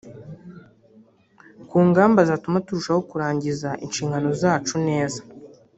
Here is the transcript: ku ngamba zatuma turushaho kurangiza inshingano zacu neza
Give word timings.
ku 1.69 1.77
ngamba 1.87 2.19
zatuma 2.29 2.63
turushaho 2.65 3.01
kurangiza 3.09 3.69
inshingano 3.85 4.29
zacu 4.41 4.75
neza 4.87 5.19